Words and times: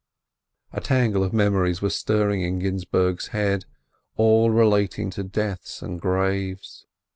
A 0.73 0.81
tangle 0.81 1.23
of 1.23 1.31
memories 1.31 1.79
was 1.83 1.95
stirring 1.95 2.41
in 2.41 2.57
Ginzburg's 2.57 3.27
head, 3.27 3.65
all 4.15 4.49
relating 4.49 5.11
to 5.11 5.23
deaths 5.23 5.83
and 5.83 6.01
graves. 6.01 6.87